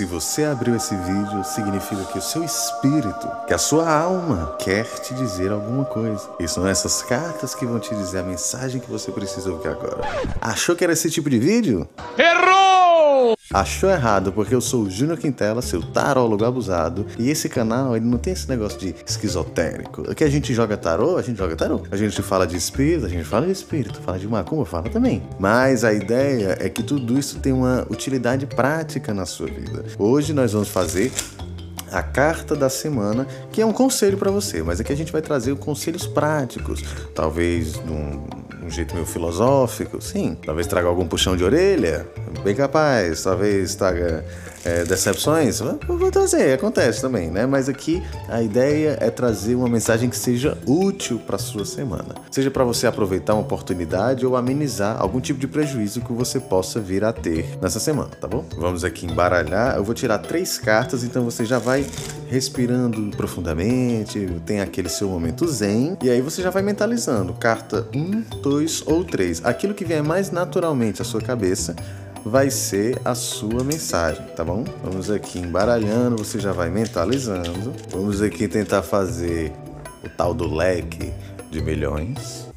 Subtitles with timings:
[0.00, 4.86] Se você abriu esse vídeo, significa que o seu espírito, que a sua alma quer
[4.86, 6.26] te dizer alguma coisa.
[6.40, 10.00] E são essas cartas que vão te dizer a mensagem que você precisa ouvir agora.
[10.40, 11.86] Achou que era esse tipo de vídeo?
[12.16, 12.89] Errou!
[13.52, 18.06] Achou errado, porque eu sou o Júnior Quintela, seu tarólogo abusado, e esse canal ele
[18.06, 20.08] não tem esse negócio de esquizotérico.
[20.10, 21.82] Aqui a gente joga tarô, a gente joga tarô.
[21.90, 24.00] A gente fala de espírito, a gente fala de espírito.
[24.00, 25.22] Fala de macumba, fala também.
[25.38, 29.84] Mas a ideia é que tudo isso tem uma utilidade prática na sua vida.
[29.98, 31.12] Hoje nós vamos fazer
[31.90, 35.20] a carta da semana, que é um conselho para você, mas aqui a gente vai
[35.20, 36.82] trazer conselhos práticos,
[37.14, 38.26] talvez num,
[38.70, 42.06] num jeito meio filosófico, sim, talvez traga algum puxão de orelha,
[42.44, 44.24] bem capaz, talvez traga
[44.64, 47.46] é, decepções, vou trazer, acontece também, né?
[47.46, 52.50] Mas aqui a ideia é trazer uma mensagem que seja útil para sua semana, seja
[52.50, 57.04] para você aproveitar uma oportunidade ou amenizar algum tipo de prejuízo que você possa vir
[57.04, 58.44] a ter nessa semana, tá bom?
[58.56, 59.76] Vamos aqui embaralhar.
[59.76, 61.84] Eu vou tirar três cartas, então você já vai
[62.28, 67.32] respirando profundamente, tem aquele seu momento zen, e aí você já vai mentalizando.
[67.34, 69.44] Carta 1, 2 ou 3.
[69.44, 71.74] Aquilo que vier mais naturalmente à sua cabeça
[72.24, 74.64] vai ser a sua mensagem, tá bom?
[74.82, 77.72] Vamos aqui embaralhando, você já vai mentalizando.
[77.90, 79.52] Vamos aqui tentar fazer
[80.04, 81.12] o tal do leque
[81.50, 82.48] de milhões.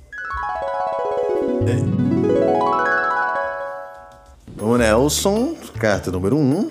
[4.60, 6.70] O Nelson, carta número 1, um,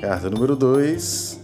[0.00, 1.40] carta número 2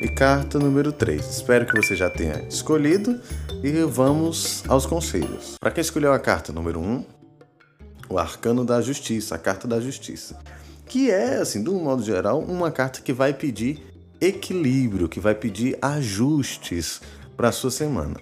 [0.00, 1.24] e carta número 3.
[1.24, 3.20] Espero que você já tenha escolhido
[3.62, 5.56] e vamos aos conselhos.
[5.60, 7.04] Para quem escolheu a carta número 1, um,
[8.08, 10.38] o Arcano da Justiça, a Carta da Justiça,
[10.86, 13.82] que é, assim, de um modo geral, uma carta que vai pedir
[14.20, 17.00] equilíbrio, que vai pedir ajustes
[17.36, 18.16] para a sua semana.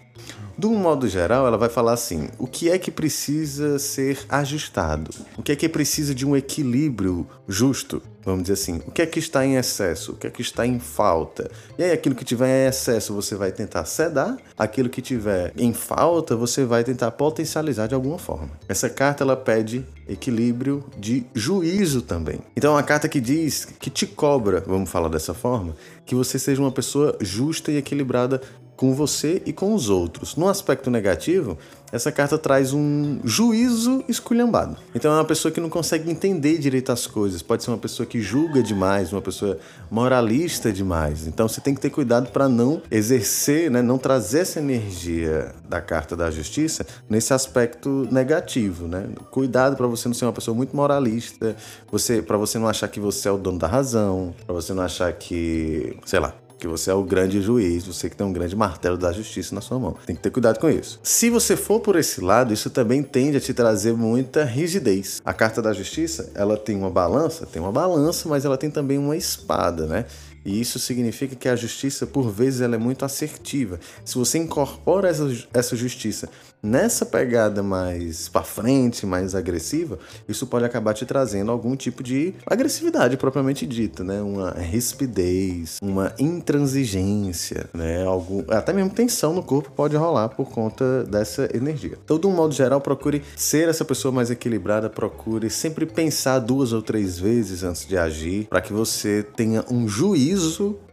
[0.57, 5.11] De um modo geral, ela vai falar assim: o que é que precisa ser ajustado?
[5.37, 8.03] O que é que precisa de um equilíbrio justo?
[8.25, 10.13] Vamos dizer assim, o que é que está em excesso?
[10.13, 11.51] O que é que está em falta?
[11.79, 15.75] E aí, aquilo que tiver em excesso, você vai tentar sedar, aquilo que tiver em
[15.75, 18.51] falta, você vai tentar potencializar de alguma forma.
[18.67, 22.41] Essa carta ela pede equilíbrio de juízo também.
[22.57, 25.77] Então, é uma carta que diz que te cobra, vamos falar dessa forma,
[26.07, 28.41] que você seja uma pessoa justa e equilibrada
[28.77, 30.37] com você e com os outros.
[30.37, 31.57] No aspecto negativo,
[31.95, 34.77] essa carta traz um juízo esculhambado.
[34.95, 38.05] Então é uma pessoa que não consegue entender direito as coisas, pode ser uma pessoa
[38.05, 39.59] que julga demais, uma pessoa
[39.89, 41.27] moralista demais.
[41.27, 45.81] Então você tem que ter cuidado para não exercer, né, não trazer essa energia da
[45.81, 49.07] carta da justiça nesse aspecto negativo, né?
[49.31, 51.55] Cuidado para você não ser uma pessoa muito moralista,
[51.91, 54.83] você para você não achar que você é o dono da razão, para você não
[54.83, 56.35] achar que, sei lá,
[56.65, 59.61] que você é o grande juiz, você que tem um grande martelo da justiça na
[59.61, 59.97] sua mão.
[60.07, 60.99] Tem que ter cuidado com isso.
[61.03, 65.21] Se você for por esse lado, isso também tende a te trazer muita rigidez.
[65.25, 68.97] A carta da justiça, ela tem uma balança, tem uma balança, mas ela tem também
[68.97, 70.07] uma espada, né?
[70.45, 73.81] E isso significa que a justiça, por vezes, ela é muito assertiva.
[74.05, 76.29] Se você incorpora essa, essa justiça
[76.63, 82.35] nessa pegada mais para frente, mais agressiva, isso pode acabar te trazendo algum tipo de
[82.47, 84.23] agressividade propriamente dita, né?
[84.23, 88.05] Uma rispidez, uma intransigência, né?
[88.05, 91.99] Algum, até mesmo tensão no corpo pode rolar por conta dessa energia.
[92.03, 96.73] Então, de um modo geral, procure ser essa pessoa mais equilibrada, procure sempre pensar duas
[96.73, 100.34] ou três vezes antes de agir, para que você tenha um juízo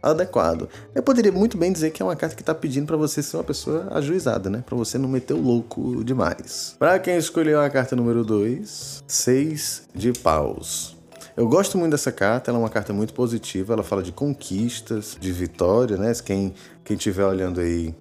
[0.02, 0.68] adequado.
[0.94, 3.36] Eu poderia muito bem dizer que é uma carta que está pedindo para você ser
[3.36, 4.62] uma pessoa ajuizada, né?
[4.64, 6.76] Para você não meter o louco demais.
[6.78, 10.96] Para quem escolheu a carta número 2, seis de paus.
[11.34, 15.16] Eu gosto muito dessa carta, ela é uma carta muito positiva, ela fala de conquistas,
[15.18, 16.12] de vitória, né?
[16.22, 16.54] Quem
[16.84, 17.94] quem estiver olhando aí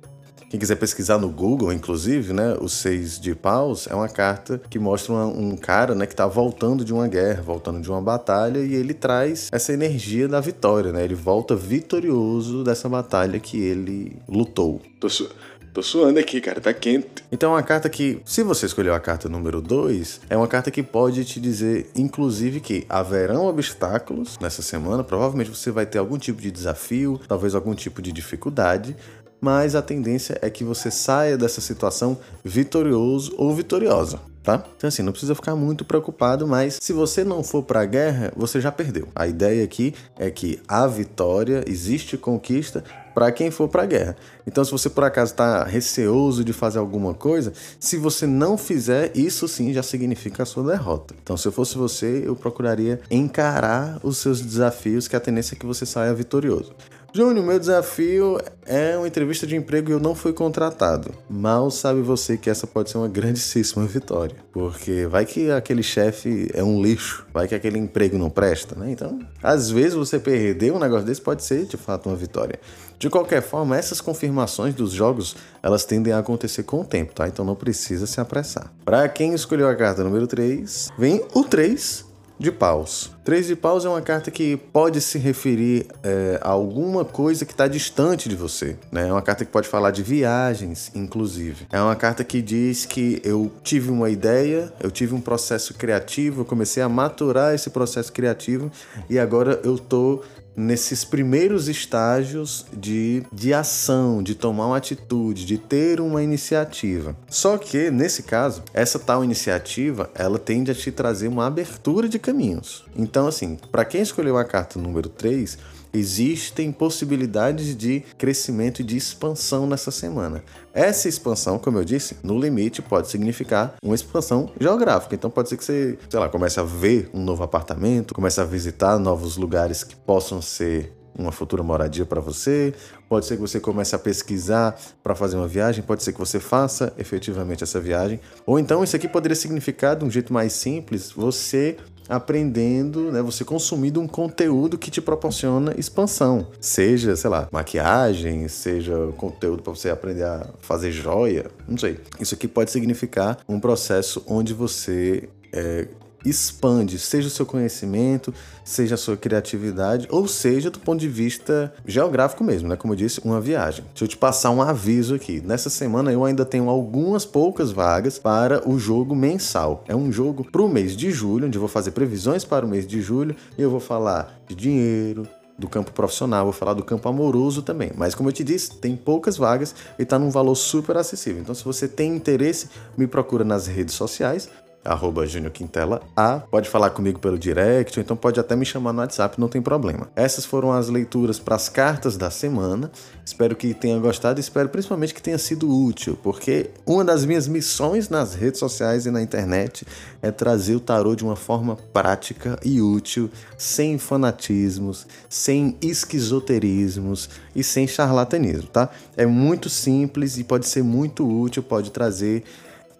[0.51, 4.77] quem quiser pesquisar no Google, inclusive, né, o Seis de Paus é uma carta que
[4.77, 8.59] mostra uma, um cara, né, que está voltando de uma guerra, voltando de uma batalha
[8.59, 11.05] e ele traz essa energia da vitória, né?
[11.05, 14.81] Ele volta vitorioso dessa batalha que ele lutou.
[14.99, 15.29] Tô, su
[15.73, 17.23] Tô suando aqui, cara, tá quente.
[17.31, 20.69] Então é uma carta que, se você escolheu a carta número 2, é uma carta
[20.69, 25.01] que pode te dizer, inclusive, que haverão obstáculos nessa semana.
[25.01, 28.97] Provavelmente você vai ter algum tipo de desafio, talvez algum tipo de dificuldade,
[29.41, 34.63] mas a tendência é que você saia dessa situação vitorioso ou vitoriosa tá?
[34.75, 38.31] Então assim, não precisa ficar muito preocupado, mas se você não for para a guerra,
[38.35, 39.07] você já perdeu.
[39.15, 42.83] A ideia aqui é que a vitória, existe conquista
[43.13, 44.15] para quem for para a guerra.
[44.47, 49.11] Então, se você por acaso está receoso de fazer alguma coisa, se você não fizer,
[49.15, 51.13] isso sim já significa a sua derrota.
[51.21, 55.57] Então, se eu fosse você, eu procuraria encarar os seus desafios, que a tendência é
[55.57, 56.73] que você saia vitorioso.
[57.13, 61.11] Júnior, meu desafio é uma entrevista de emprego e eu não fui contratado.
[61.29, 64.37] Mal sabe você que essa pode ser uma grandíssima vitória.
[64.53, 68.89] Porque vai que aquele chefe é um lixo, vai que aquele emprego não presta, né?
[68.91, 72.57] Então, às vezes você perder um negócio desse pode ser de fato uma vitória.
[72.97, 77.27] De qualquer forma, essas confirmações dos jogos, elas tendem a acontecer com o tempo, tá?
[77.27, 78.71] Então não precisa se apressar.
[78.85, 82.10] Para quem escolheu a carta número 3, vem o 3
[82.41, 83.11] de paus.
[83.23, 87.51] Três de paus é uma carta que pode se referir é, a alguma coisa que
[87.51, 88.75] está distante de você.
[88.91, 89.07] Né?
[89.07, 91.67] É uma carta que pode falar de viagens, inclusive.
[91.71, 96.41] É uma carta que diz que eu tive uma ideia, eu tive um processo criativo,
[96.41, 98.71] eu comecei a maturar esse processo criativo
[99.07, 100.23] e agora eu estou
[100.55, 107.15] nesses primeiros estágios de, de ação, de tomar uma atitude, de ter uma iniciativa.
[107.29, 112.19] Só que, nesse caso, essa tal iniciativa, ela tende a te trazer uma abertura de
[112.19, 112.83] caminhos.
[112.95, 115.57] Então, assim, para quem escolheu a carta número 3,
[115.93, 120.43] existem possibilidades de crescimento e de expansão nessa semana.
[120.73, 125.15] Essa expansão, como eu disse, no limite pode significar uma expansão geográfica.
[125.15, 128.45] Então pode ser que você, sei lá, comece a ver um novo apartamento, comece a
[128.45, 132.73] visitar novos lugares que possam ser uma futura moradia para você,
[133.09, 136.39] pode ser que você comece a pesquisar para fazer uma viagem, pode ser que você
[136.39, 141.11] faça efetivamente essa viagem, ou então isso aqui poderia significar de um jeito mais simples,
[141.11, 141.77] você
[142.11, 148.93] aprendendo, né, você consumindo um conteúdo que te proporciona expansão, seja, sei lá, maquiagem, seja
[149.17, 151.99] conteúdo para você aprender a fazer joia, não sei.
[152.19, 155.87] Isso aqui pode significar um processo onde você é,
[156.25, 158.33] expande, seja o seu conhecimento,
[158.63, 162.75] seja a sua criatividade, ou seja do ponto de vista geográfico mesmo, né?
[162.75, 163.83] Como eu disse, uma viagem.
[163.89, 165.41] Deixa eu te passar um aviso aqui.
[165.41, 169.83] Nessa semana eu ainda tenho algumas poucas vagas para o jogo mensal.
[169.87, 172.69] É um jogo para o mês de julho, onde eu vou fazer previsões para o
[172.69, 175.27] mês de julho e eu vou falar de dinheiro,
[175.61, 177.91] do campo profissional, vou falar do campo amoroso também.
[177.95, 181.41] Mas como eu te disse, tem poucas vagas e está num valor super acessível.
[181.41, 184.49] Então, se você tem interesse, me procura nas redes sociais
[184.83, 186.39] arroba Júnior Quintela A.
[186.39, 189.61] Pode falar comigo pelo direct, ou então pode até me chamar no WhatsApp, não tem
[189.61, 190.09] problema.
[190.15, 192.91] Essas foram as leituras para as cartas da semana.
[193.25, 197.47] Espero que tenha gostado e espero principalmente que tenha sido útil, porque uma das minhas
[197.47, 199.85] missões nas redes sociais e na internet
[200.21, 207.63] é trazer o tarô de uma forma prática e útil, sem fanatismos, sem esquizoterismos e
[207.63, 208.89] sem charlatanismo, tá?
[209.15, 212.43] É muito simples e pode ser muito útil, pode trazer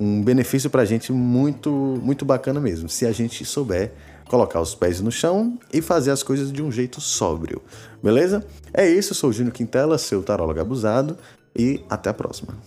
[0.02, 1.70] um benefício para a gente muito,
[2.02, 3.92] muito bacana mesmo, se a gente souber
[4.28, 7.62] colocar os pés no chão e fazer as coisas de um jeito sóbrio,
[8.02, 8.44] beleza?
[8.74, 11.16] É isso, eu sou o Júnior Quintela, seu tarólogo abusado,
[11.56, 12.58] e até a próxima.